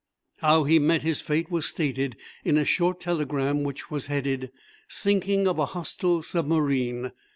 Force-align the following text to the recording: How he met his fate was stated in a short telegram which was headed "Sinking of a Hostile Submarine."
How 0.37 0.63
he 0.63 0.79
met 0.79 1.03
his 1.03 1.21
fate 1.21 1.51
was 1.51 1.67
stated 1.67 2.17
in 2.43 2.57
a 2.57 2.65
short 2.65 2.99
telegram 2.99 3.61
which 3.61 3.91
was 3.91 4.07
headed 4.07 4.51
"Sinking 4.87 5.47
of 5.47 5.59
a 5.59 5.65
Hostile 5.77 6.23
Submarine." 6.23 7.11